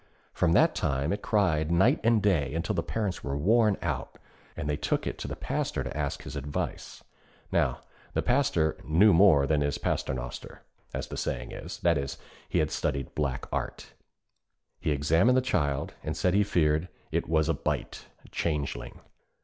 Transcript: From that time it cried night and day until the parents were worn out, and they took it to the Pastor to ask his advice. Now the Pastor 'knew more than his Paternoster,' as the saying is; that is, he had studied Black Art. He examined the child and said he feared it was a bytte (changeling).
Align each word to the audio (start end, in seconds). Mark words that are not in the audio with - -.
From 0.33 0.53
that 0.53 0.73
time 0.73 1.13
it 1.13 1.21
cried 1.21 1.69
night 1.71 1.99
and 2.03 2.23
day 2.23 2.55
until 2.55 2.73
the 2.73 2.81
parents 2.81 3.23
were 3.23 3.37
worn 3.37 3.77
out, 3.83 4.17
and 4.57 4.67
they 4.67 4.75
took 4.75 5.05
it 5.05 5.19
to 5.19 5.27
the 5.27 5.35
Pastor 5.35 5.83
to 5.83 5.95
ask 5.95 6.23
his 6.23 6.35
advice. 6.35 7.03
Now 7.51 7.81
the 8.15 8.23
Pastor 8.23 8.77
'knew 8.83 9.13
more 9.13 9.45
than 9.45 9.61
his 9.61 9.77
Paternoster,' 9.77 10.63
as 10.91 11.05
the 11.05 11.17
saying 11.17 11.51
is; 11.51 11.77
that 11.81 11.99
is, 11.99 12.17
he 12.49 12.57
had 12.57 12.71
studied 12.71 13.13
Black 13.13 13.45
Art. 13.53 13.93
He 14.79 14.89
examined 14.89 15.37
the 15.37 15.41
child 15.43 15.93
and 16.01 16.17
said 16.17 16.33
he 16.33 16.43
feared 16.43 16.87
it 17.11 17.29
was 17.29 17.47
a 17.47 17.53
bytte 17.53 18.05
(changeling). 18.31 19.01